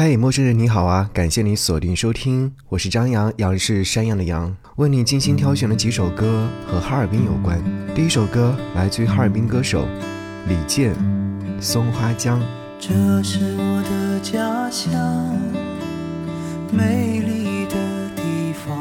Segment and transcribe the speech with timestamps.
[0.00, 1.10] 嗨，陌生人你好啊！
[1.12, 7.60] 感谢你锁定收听，我是张扬，杨是山羊的羊，为你精心挑选了几首歌和哈尔滨有关。
[7.96, 9.88] 第一首歌来自于哈尔滨歌手
[10.46, 10.94] 李健，
[11.60, 12.40] 《松花江》。
[12.78, 15.36] 这是我的家乡，
[16.70, 18.78] 美丽的地方，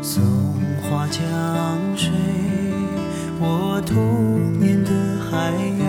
[0.00, 0.22] 松
[0.80, 1.20] 花江
[1.96, 2.12] 水，
[3.40, 4.92] 我童年的
[5.28, 5.50] 海
[5.84, 5.87] 洋。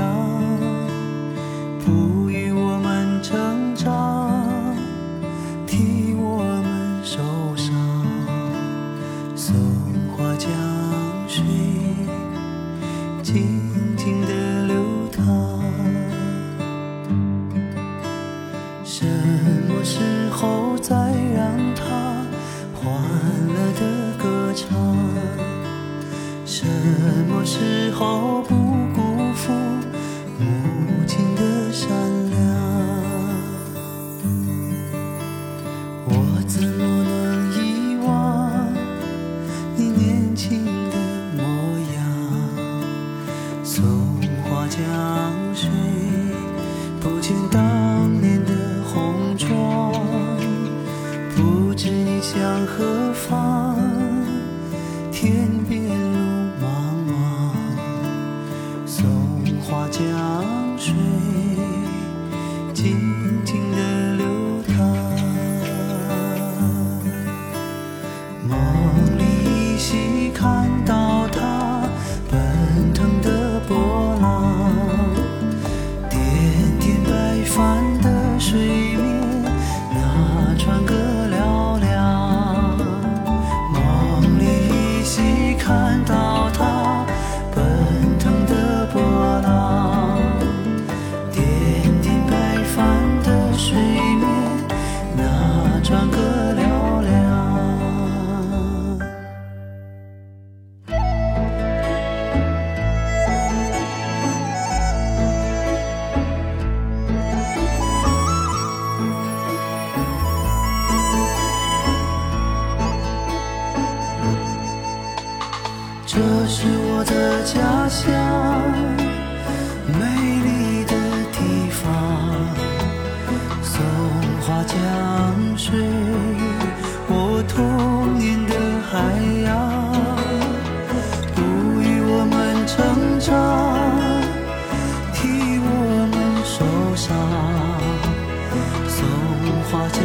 [139.71, 140.01] 花江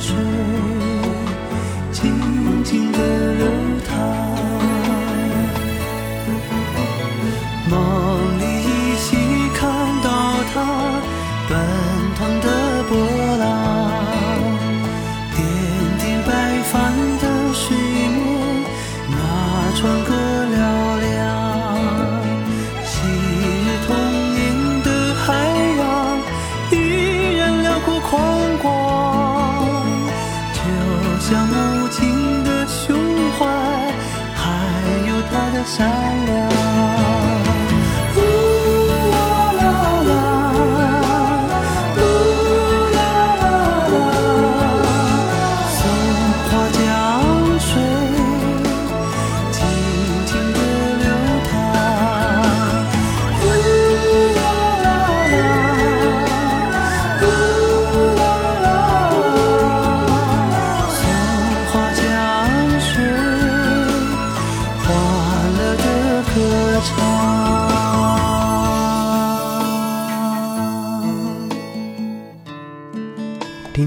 [0.00, 0.14] 水，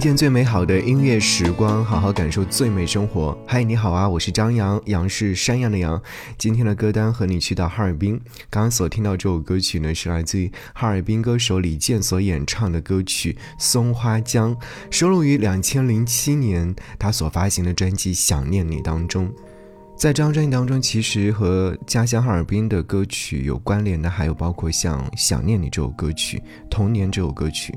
[0.01, 3.37] 见最美好的音乐时光，好好感受最美生活。
[3.45, 6.01] 嗨，你好啊，我是张扬，杨是山羊的羊。
[6.39, 8.19] 今天的歌单和你去到哈尔滨。
[8.49, 14.55] 刚刚所听到这首歌曲呢，是来自于哈尔滨歌手李健所演唱的歌曲《松花江》，
[14.89, 19.31] 收录于两千零七年他所发行的专辑《想念你》当中。
[19.95, 26.39] 在这张专辑当中，其实和家乡哈尔滨的歌曲有关联的，还有包括像《想念你》这首歌曲，
[26.71, 27.71] 《童年》这首歌曲。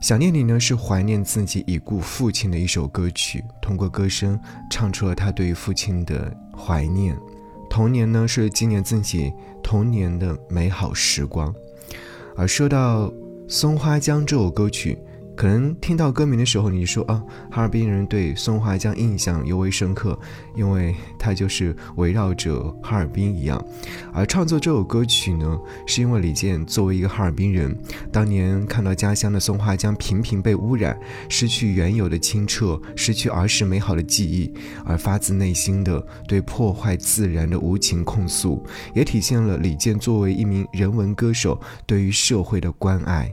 [0.00, 4.38] 想念你呢，是怀念自己已故父亲的一首歌曲，通过歌声
[4.70, 7.16] 唱出了他对于父亲的怀念。
[7.68, 9.32] 童年呢，是纪念自己
[9.62, 11.52] 童年的美好时光。
[12.36, 13.08] 而说到
[13.48, 14.98] 《松花江》这首歌曲，
[15.36, 20.18] 可能听到歌名的时候，你说啊，哈尔滨人对松花江印象尤为深刻，
[20.54, 23.62] 因为它就是围绕着哈尔滨一样。
[24.14, 27.78] 而创作这首歌曲呢，是因为李健作为一个哈尔滨人，
[28.10, 30.98] 当年看到家乡的松花江频频被污染，
[31.28, 34.50] 失去原有的清澈，失去儿时美好的记忆，
[34.86, 43.30] 而发自内心的对破坏自然的无情控诉，也体现了李健作为一名人文歌手对于社会的关爱。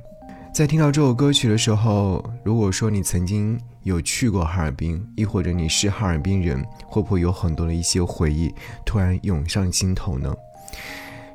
[0.54, 8.54] 在听到这首歌曲的时候，如果说你曾经有去过哈尔滨，亦或者你是哈尔滨人，会不会有很多的一些回忆
[8.86, 10.32] 突然涌上心头呢？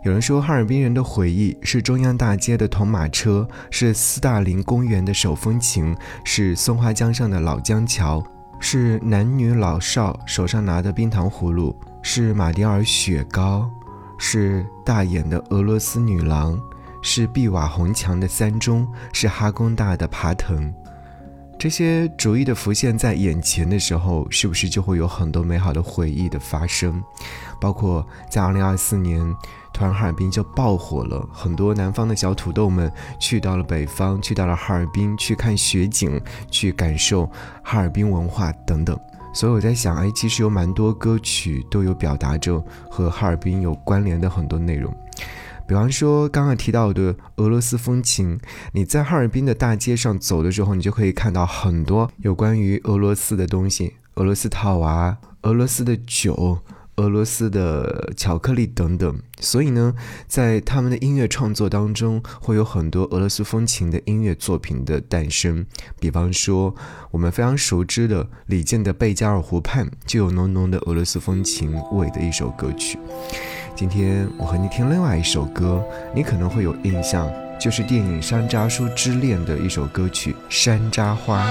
[0.05, 8.25] 有人说，哈尔滨人的回忆是中央大街的铜马车，是斯大林公园的手风琴，是松花江上的老江桥，
[8.61, 13.69] 是男女老少手上拿的冰糖葫芦，是马迭尔雪糕，
[14.17, 16.57] 是大眼的俄罗斯女郎。
[17.11, 20.71] 是碧瓦红墙的三中，是哈工大的爬藤，
[21.59, 27.03] 这些逐一的浮现在眼前的时候，是不是就会有很多美好的回忆的发生？
[27.59, 29.19] 包括在二零二四年，
[29.73, 36.21] 突然哈尔滨就爆火了，很多南方的小土豆们去到了北方，去到了哈尔滨去看雪景，
[36.51, 37.25] 去感受
[37.63, 38.95] 哈尔滨文化等等。
[39.33, 44.95] 所以我在想，哎，其实有蛮多歌曲都有表达着和哈尔滨有关联的很多内容。
[45.69, 48.41] 比方说，刚刚提到的俄罗斯风情，
[48.73, 56.59] 你在哈尔滨的大街上走的时候，你就可以看到很多有关于俄罗斯的东西，俄罗斯套娃、俄罗斯的酒、
[56.97, 59.21] 俄罗斯的巧克力等等。
[59.41, 59.95] 所以呢，
[60.27, 65.67] 在他们的音乐创作当中，会有很多俄罗斯风情的音乐作品的诞生。
[66.01, 66.75] 比方说，
[67.11, 72.99] 我们非常熟知的李健的《贝加尔湖畔》，就有浓浓的俄罗斯风情味的一首歌曲。
[73.79, 75.81] 今天我和你听另外一首歌，
[76.13, 77.31] 你可能会有印象，
[77.61, 81.47] 就是电影《山楂树之恋》的一首歌曲《山楂花》。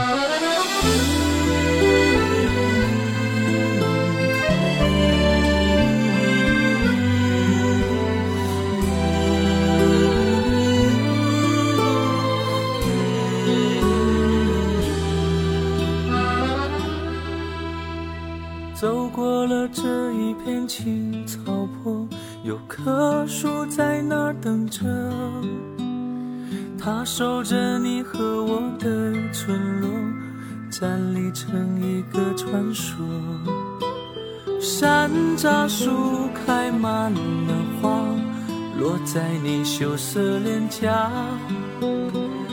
[27.08, 29.90] 守着你和我的村落，
[30.70, 32.98] 站立成一个传说。
[34.60, 35.90] 山楂树
[36.46, 38.04] 开满了花，
[38.78, 41.10] 落在你羞涩脸颊。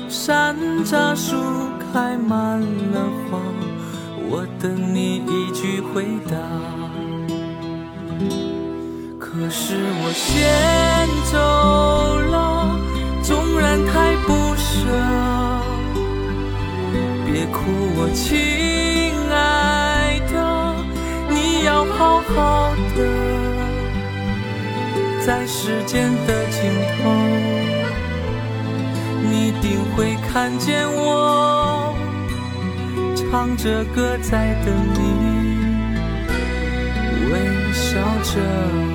[0.08, 1.34] 山楂树
[1.92, 3.40] 开满了花，
[4.30, 6.36] 我等你一句回答。
[9.18, 9.74] 可是
[10.04, 11.36] 我先走
[12.30, 12.43] 了，
[14.82, 14.84] 着。
[17.26, 17.58] 别哭，
[17.96, 18.30] 我亲
[19.30, 20.34] 爱的，
[21.28, 22.34] 你要好好
[22.96, 22.98] 的。
[25.26, 27.10] 在时间的尽头，
[29.22, 31.94] 你定会看见我，
[33.16, 35.00] 唱着歌在等你，
[37.32, 38.93] 微笑着。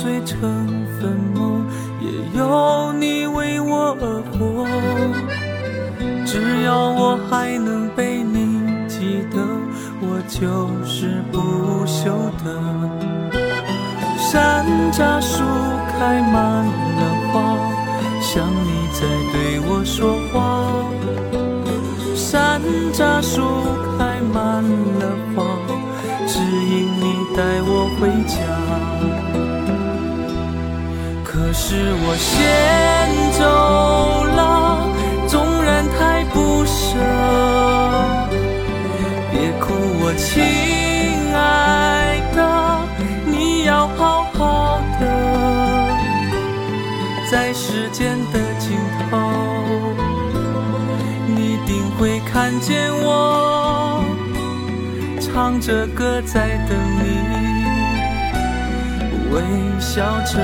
[0.00, 0.40] 碎成
[0.98, 1.60] 粉末，
[2.00, 4.64] 也有你为我而活。
[6.24, 9.36] 只要我还能被你记得，
[10.00, 11.38] 我就是不
[11.84, 12.48] 朽的。
[14.16, 15.44] 山楂树
[15.92, 16.64] 开满
[16.96, 17.58] 了花，
[18.22, 19.00] 像你在
[19.32, 20.34] 对我说话。
[22.16, 22.62] 山
[22.94, 23.42] 楂树
[23.98, 24.64] 开满
[24.98, 25.04] 了
[25.36, 25.44] 花。
[26.26, 27.04] 指引你
[27.36, 28.38] 带我回家，
[31.50, 32.38] 可是我先
[33.32, 33.42] 走
[34.36, 34.86] 了，
[35.26, 36.96] 纵然太不舍。
[39.32, 40.30] 别哭，我亲
[41.34, 42.38] 爱的，
[43.26, 45.02] 你要好好的，
[47.28, 48.78] 在时间的尽
[49.10, 49.18] 头，
[51.26, 54.04] 你定会看见我。
[55.20, 57.06] 唱着歌在等你，
[59.34, 59.42] 微
[59.80, 60.38] 笑着。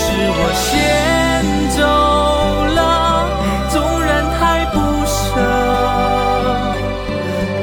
[0.00, 0.68] 是我先
[1.76, 1.78] 走
[2.78, 2.80] 了，
[3.68, 4.40] 纵然太
[4.72, 5.14] 不舍。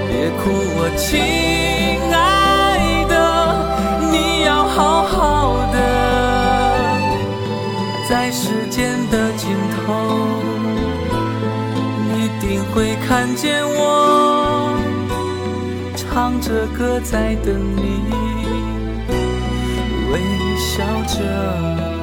[0.08, 0.44] 别哭，
[0.78, 1.10] 我亲
[2.14, 2.16] 爱
[3.10, 3.14] 的，
[4.12, 4.16] 你
[4.46, 5.18] 要好好
[5.74, 5.76] 的，
[8.08, 8.78] 在时间
[9.10, 9.84] 的尽头，
[12.16, 13.76] 一定会看见我。
[15.96, 17.82] 唱着歌在等你，
[20.12, 20.14] 微
[20.60, 21.97] 笑着。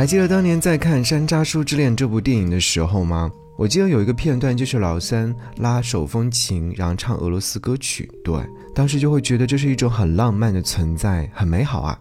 [0.00, 3.30] 还记得当年在看《山楂树之恋》这部电影的时候吗？
[3.58, 8.10] 我记得有一个片段，就是老三拉手风琴，然后唱俄罗斯歌曲。
[8.24, 8.34] 对，
[8.74, 12.00] 当时就会觉得这是一种很浪漫的存在，很美好啊。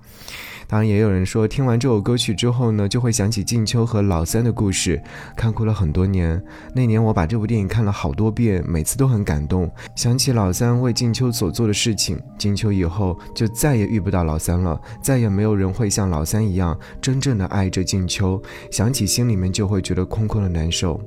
[0.71, 5.01] 当然，也有人说，听完这首歌曲之后呢，就会想起静秋和老三的故事，
[5.35, 6.39] 看哭了很多年。
[6.75, 12.21] 那年我把这部电影看了好多遍，每次都很感动，想起老三为静秋所做的事情。
[12.37, 18.39] 静秋以后就再也遇不到老三了，再也没有人会像老三一样真正的爱着静秋。
[18.69, 21.01] 想起心里面就会觉得空空的难受。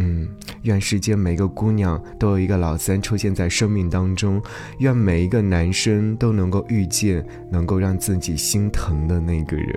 [0.00, 0.28] 嗯，
[0.62, 4.40] 愿世间每个姑娘都有一个老三出现在生命当中，
[4.78, 9.76] 愿每一个男生都能够遇见能够让自己心疼的那个人。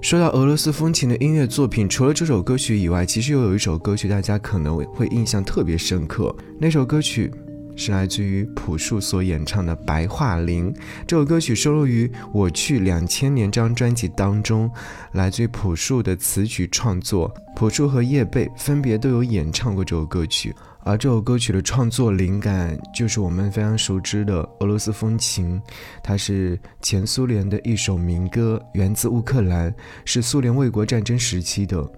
[0.00, 7.30] 说到俄罗斯风情的音乐作品，除了这首歌曲以外，其实又有一首歌曲大家可能会印象特别深刻，那首歌曲。
[7.76, 10.72] 是来自于朴树所演唱的《白桦林》
[11.06, 14.70] 这首歌曲，收录于《我去两千年》这张专辑当中，
[15.12, 17.32] 来自于朴树的词曲创作。
[17.56, 25.60] 朴树和叶蓓分别都有演唱过这首歌曲，而这首歌曲的创作灵感就是我们非常熟知的俄罗斯风情，
[26.02, 29.72] 它是前苏联的一首民歌，源自乌克兰，
[30.04, 31.88] 是苏联卫国战争时期的，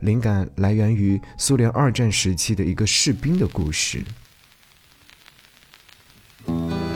[0.00, 4.02] 灵感来源于苏联二战时期的一个士兵的故事。
[6.46, 6.95] 雪，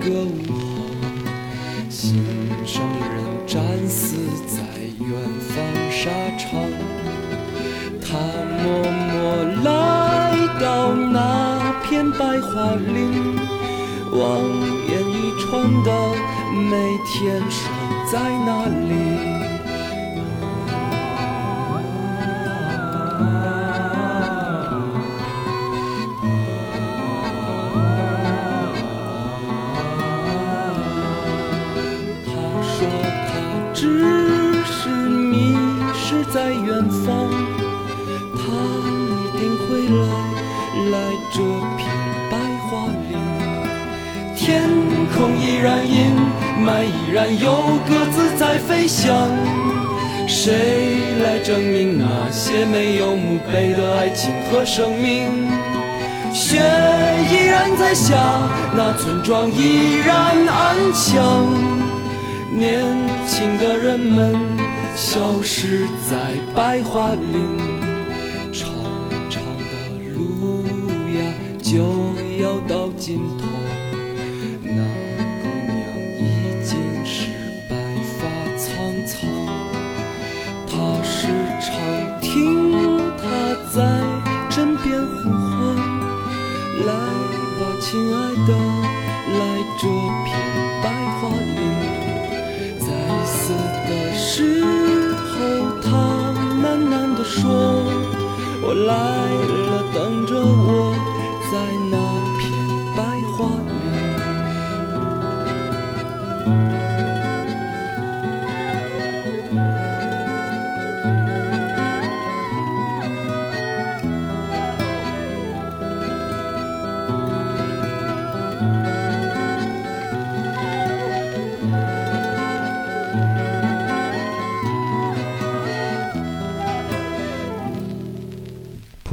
[0.00, 0.88] 个午后，
[1.90, 2.24] 心
[2.64, 4.16] 上人战死
[4.46, 4.56] 在
[4.98, 5.10] 远
[5.50, 5.54] 方
[5.90, 6.48] 沙场。
[8.00, 8.08] 他
[8.62, 8.64] 默
[9.12, 9.14] 默
[9.62, 9.68] 来
[10.58, 13.36] 到那片白桦林，
[14.12, 14.18] 望
[14.88, 15.48] 眼欲穿
[15.84, 15.88] 的
[16.70, 16.70] 每
[17.06, 17.60] 天守
[18.10, 18.48] 在那
[18.88, 19.09] 里。
[52.60, 55.48] 也没有墓碑的爱情和生命？
[56.30, 56.58] 雪
[57.30, 58.18] 依然在下，
[58.76, 61.46] 那村庄依然安详。
[62.52, 62.84] 年
[63.26, 64.38] 轻的人们
[64.94, 66.18] 消失在
[66.54, 67.79] 白桦林，
[98.70, 100.94] 我来了，等着我，
[101.50, 101.74] 在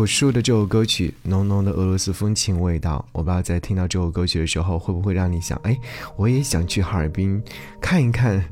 [0.08, 3.06] 树的这首歌曲，浓浓的俄罗斯风情味道。
[3.12, 5.78] 我不知道在听到这首歌曲的时候，会不会让你想，哎，
[6.16, 7.44] 我也想去哈尔滨
[7.82, 8.44] 看一看。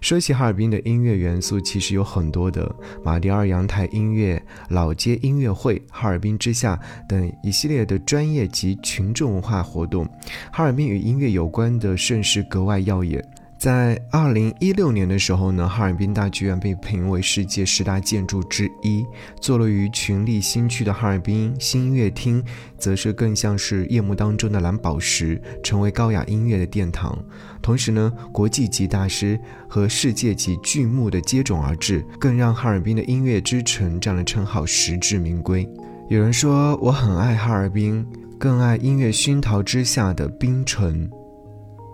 [0.00, 6.78] 说起哈尔滨的音乐元素，其实有很多的，马迭尔阳台音乐、老街音乐会、哈尔滨之夏
[7.08, 10.06] 等一系列的专业及群众文化活动。
[10.52, 13.22] 哈尔滨与音乐有关的盛世格外耀眼。
[13.60, 19.04] 在二零一六年的时候呢，哈尔滨大剧院被评为世界十大建筑之一。
[19.38, 22.42] 坐落于群力新区的哈尔滨新音乐厅，
[22.78, 27.22] 则是更像是夜幕当中的蓝宝石，成为高雅音乐的殿堂。
[27.60, 29.38] 同时呢，国际级大师
[29.68, 35.68] 和世界级剧目的接踵而至，更让哈尔滨的音乐之城这样的称号实至名归。
[36.08, 38.06] 有人说我很爱哈尔滨，
[38.38, 41.10] 更爱音乐熏陶之下的冰城。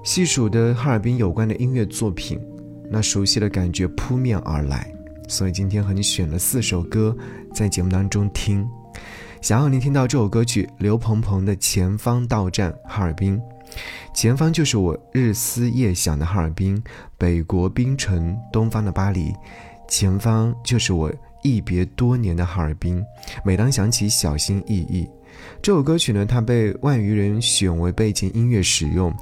[0.06, 2.40] 细数的哈尔滨有关的音乐作品，
[2.88, 4.88] 那熟悉的感觉扑面而来。
[5.26, 7.14] 所以今天和你选了四首歌，
[7.52, 8.64] 在节目当中听。
[9.42, 13.36] 想要你听到这首歌曲，刘鹏鹏的《前方到站哈尔滨》，
[14.14, 16.80] 前方就是我日思夜想的哈尔滨，
[17.18, 19.34] 北国冰城，东方的巴黎，
[19.88, 23.04] 前方就是我一别多年的哈尔滨。
[23.44, 25.04] 每当想起，小心翼翼。
[25.62, 29.14] 这首歌曲呢，它被万余人选为背景音乐使用。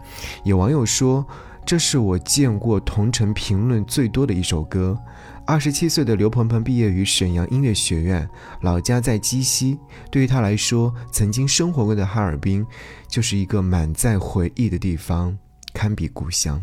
[0.44, 1.24] 有网友说，
[1.64, 4.98] 这是我见过同城评论最多的一首歌。
[5.46, 8.26] 二十七岁的刘鹏鹏毕业于沈阳音乐学院，
[8.62, 9.78] 老家在鸡西。
[10.10, 12.66] 对于他来说，曾经生活过的哈尔滨，
[13.08, 15.36] 就是一个满载回忆的地方，
[15.74, 16.58] 堪比故乡。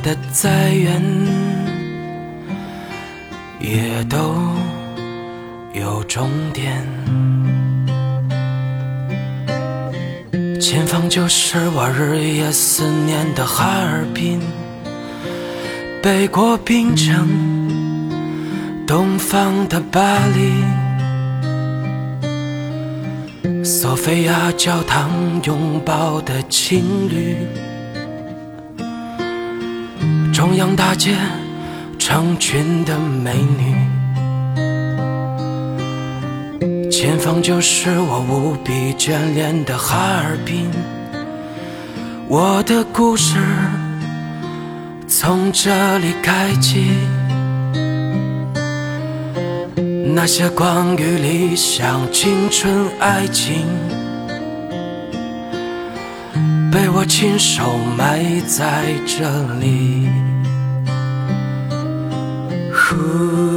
[0.00, 1.02] 走得再远，
[3.60, 4.34] 也都
[5.74, 6.82] 有终点。
[10.58, 14.40] 前方就是我日夜思念的哈尔滨。
[16.02, 17.28] 北国冰城，
[18.86, 20.64] 东方的巴黎，
[23.62, 25.10] 索菲亚教堂
[25.44, 27.36] 拥抱的情侣，
[30.40, 31.14] 中央大街
[31.98, 33.74] 成群的美女，
[36.90, 40.70] 前方就是我无比眷恋的哈尔滨，
[42.26, 43.36] 我的故事。
[45.06, 46.86] 从这里开启，
[50.14, 53.66] 那些关于理想、青春、爱情，
[56.72, 59.28] 被我亲手埋在这
[59.60, 60.08] 里。
[63.20, 63.49] you.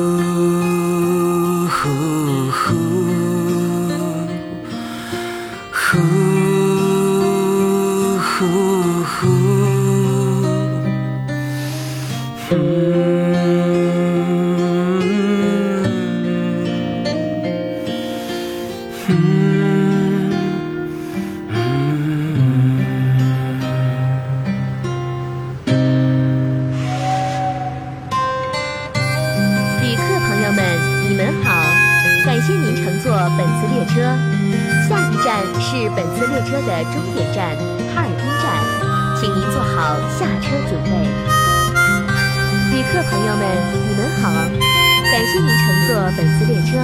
[46.16, 46.78] 本次列车。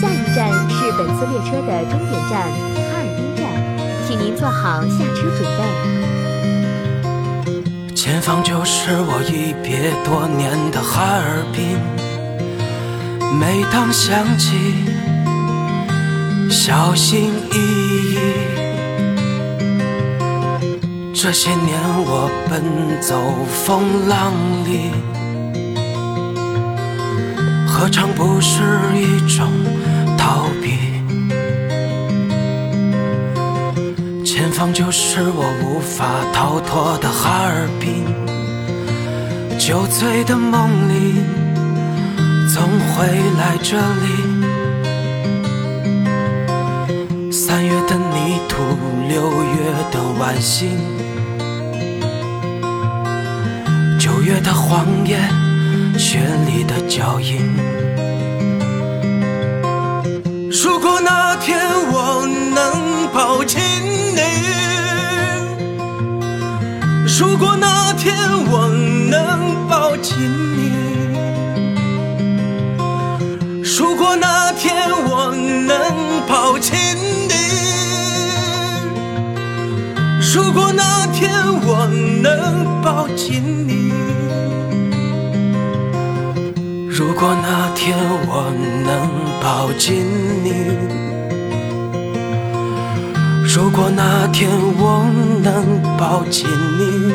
[0.00, 2.32] 下一站是本次列车的终点站
[2.90, 3.40] 哈尔滨站，
[4.06, 5.60] 请您做好下车准备。
[7.94, 11.78] 前方就是我一别多年的哈尔滨，
[13.38, 14.56] 每当想起，
[16.50, 18.18] 小心翼翼。
[21.14, 24.32] 这些年我奔走风浪
[24.64, 24.90] 里，
[27.82, 28.62] 何尝不是
[28.94, 29.50] 一种？
[30.16, 31.02] 逃避，
[34.24, 38.04] 前方就是我无法逃脱的哈尔滨。
[39.58, 41.24] 酒醉的梦里，
[42.54, 43.04] 总会
[43.36, 44.06] 来这里。
[47.32, 48.62] 三月的泥土，
[49.08, 49.58] 六月
[49.90, 50.78] 的晚星，
[53.98, 55.18] 九月的黄叶，
[55.98, 57.71] 雪里的脚印。
[60.52, 61.58] 如果那天
[61.90, 63.58] 我能抱紧
[64.14, 64.20] 你，
[67.18, 68.14] 如果那天
[68.50, 68.68] 我
[69.10, 70.14] 能抱紧
[70.54, 70.74] 你，
[73.62, 74.74] 如果那天
[75.08, 76.78] 我能抱紧
[77.30, 77.32] 你，
[80.34, 81.32] 如果那天
[81.64, 81.86] 我
[82.22, 83.90] 能抱紧你，
[86.90, 87.96] 如果那天
[88.28, 88.52] 我
[88.84, 89.22] 能。
[89.42, 90.41] 抱紧
[93.54, 95.04] 如果那天我
[95.42, 97.12] 能抱紧你，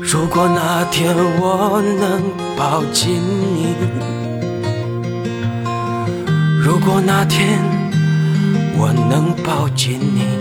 [0.00, 2.22] 如果那天我能
[2.56, 3.20] 抱紧
[3.56, 3.74] 你，
[6.62, 7.58] 如果那天
[8.78, 10.39] 我能抱紧你。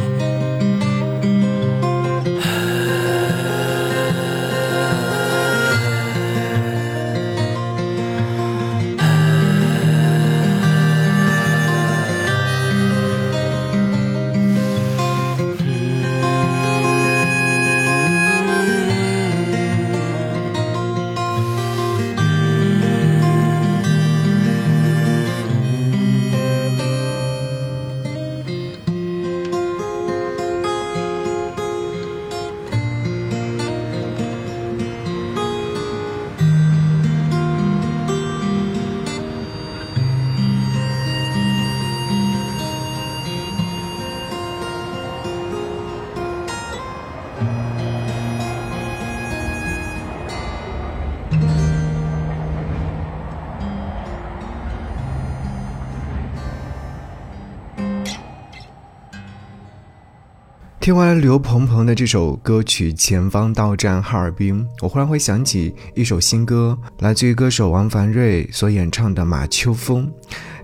[60.89, 70.11] 听完刘鹏鹏的这首歌曲《前方到站哈尔滨》，我忽然会想起一首新歌，来自于歌手王凡瑞所演唱的《马秋风》，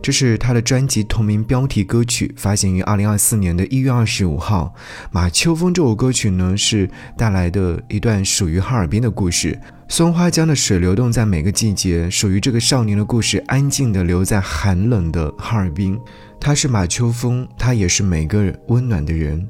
[0.01, 4.73] 这是他的专辑同名标题歌曲，发行于二零二四年的一月二十五号。
[5.11, 9.55] 《马秋风》这首歌曲呢，是带来的一段属于哈尔滨的故事。
[9.87, 15.95] 松花江的水流动在每个季节，属于这个少年的故事，安静地留在寒冷的哈尔滨。
[16.39, 19.47] 他是马秋风，他也是每个温暖的人。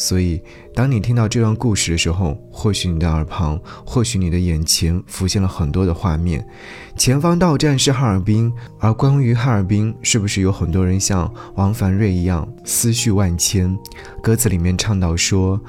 [0.00, 0.40] 所以，
[0.72, 6.46] 当你听到这段故事的时候，或许你的耳旁，或许你的眼前浮现了很多的画面。
[6.96, 13.76] 前方到站是哈尔滨，而关于哈尔滨，是不是有很多人像王凡瑞一样思绪万千？
[14.22, 15.60] 歌词里面唱到说：“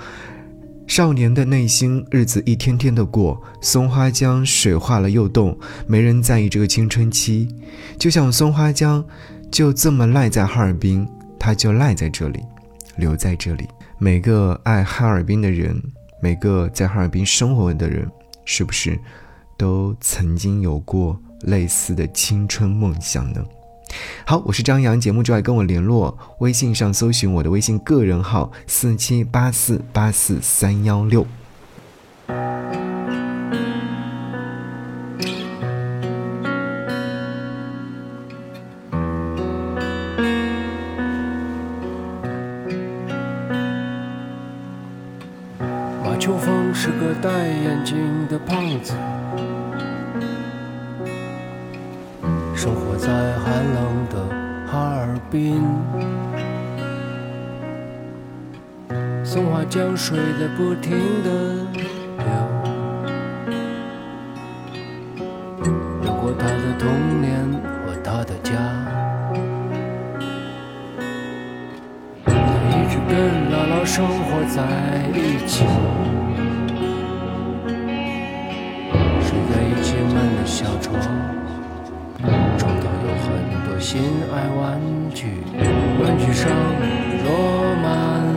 [0.86, 7.48] 少年的内心，日子一天天的过，松花江水化了又冻，没人在意这个青春期。
[7.98, 9.04] 就像松花江，
[9.50, 11.08] 就这么赖在哈尔滨，
[11.40, 12.44] 它就赖在这里，
[12.96, 13.68] 留在这里。”
[14.02, 15.84] 每个爱哈尔滨的人，
[16.22, 18.10] 每个在哈尔滨生活的人，
[18.46, 18.98] 是不是
[19.58, 23.44] 都曾经有过类似的青春梦想呢？
[24.26, 31.28] 好，我是张扬，节目之外跟我联络，微信上搜寻我的微信个人号四七八四八四三幺六。
[47.22, 47.98] 戴眼镜
[48.30, 48.94] 的胖子，
[52.56, 54.16] 生活在寒冷的
[54.66, 55.62] 哈尔滨，
[59.22, 61.30] 松花江水在不停的
[62.20, 62.26] 流，
[66.04, 67.46] 流过他的童年
[67.86, 68.54] 和他的家，
[72.24, 72.32] 他
[72.70, 73.12] 一直跟
[73.52, 74.64] 姥姥生活在
[75.14, 75.29] 一。
[80.60, 80.94] 小床
[82.58, 83.30] 床头有很
[83.64, 84.78] 多心爱玩
[85.16, 85.28] 具
[86.04, 86.52] 玩具上
[86.84, 88.29] 已落满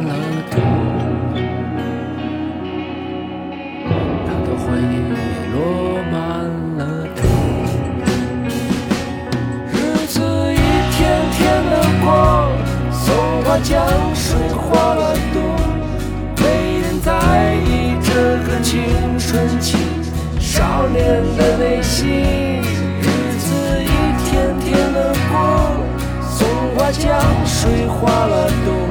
[21.58, 23.86] 内心日子一
[24.24, 25.76] 天天的过
[26.22, 28.88] 松花江水化了冬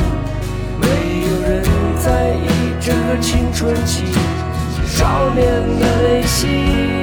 [0.80, 1.63] 没有人
[1.97, 2.47] 在意
[2.80, 4.06] 这个青春期
[4.86, 5.45] 少年
[5.80, 7.01] 的内心。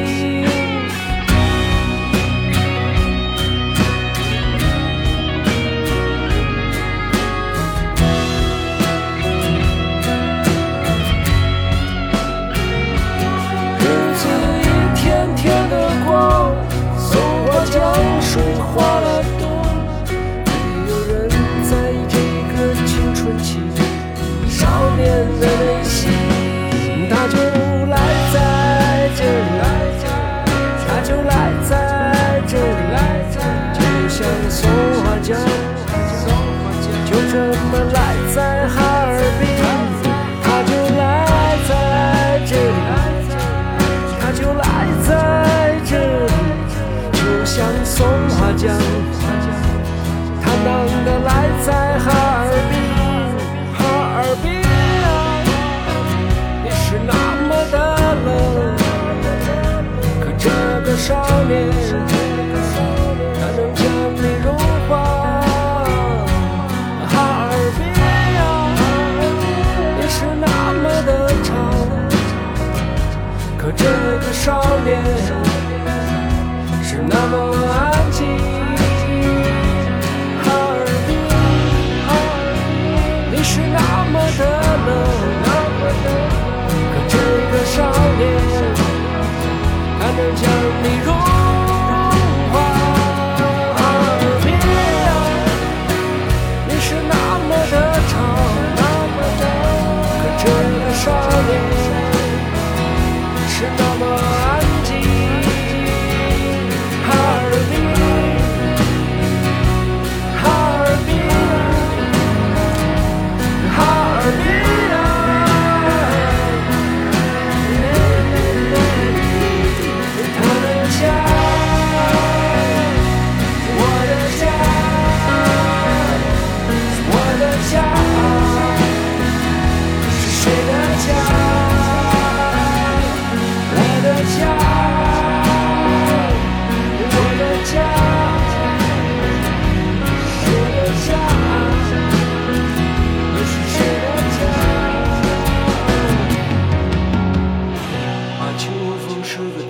[18.75, 19.28] quarter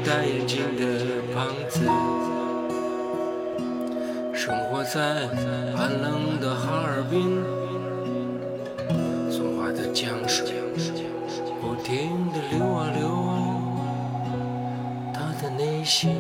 [0.09, 0.83] 戴眼镜的
[1.35, 1.81] 胖子，
[4.33, 5.29] 生活在
[5.77, 7.45] 寒冷的哈尔滨。
[9.31, 10.47] 松花的江水
[11.61, 16.17] 不停的流啊流啊，他的内心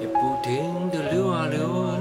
[0.00, 1.98] 也不停的流啊流啊。